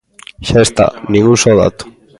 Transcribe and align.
Xa 0.47 0.59
está, 0.67 0.87
nin 1.11 1.23
un 1.31 1.37
só 1.43 1.51
dato. 1.61 1.83